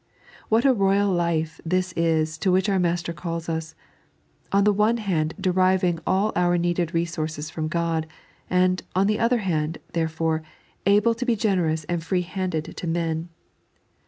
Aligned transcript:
What 0.49 0.65
a 0.65 0.73
royal 0.73 1.11
life 1.11 1.61
this 1.63 1.93
is 1.93 2.39
to 2.39 2.51
which 2.51 2.67
our 2.69 2.79
Master 2.79 3.13
calls 3.13 3.47
us— 3.47 3.75
on 4.51 4.63
the 4.63 4.73
one 4.73 4.97
hand, 4.97 5.35
deriving 5.39 5.99
all 6.07 6.31
our 6.35 6.57
needed 6.57 6.91
resources 6.95 7.51
from 7.51 7.67
God; 7.67 8.07
and, 8.49 8.81
on 8.95 9.05
the 9.05 9.19
other 9.19 9.37
hand, 9.45 9.77
therefore, 9.93 10.41
able 10.87 11.13
to 11.13 11.23
be 11.23 11.35
generous 11.35 11.83
and 11.83 12.03
free 12.03 12.23
handed 12.23 12.75
to 12.77 12.87
men. 12.87 13.29